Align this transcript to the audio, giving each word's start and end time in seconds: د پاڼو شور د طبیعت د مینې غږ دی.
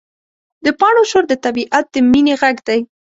د 0.65 0.67
پاڼو 0.79 1.03
شور 1.11 1.23
د 1.29 1.33
طبیعت 1.45 1.85
د 1.93 1.95
مینې 2.11 2.33
غږ 2.41 2.57
دی. 2.67 2.79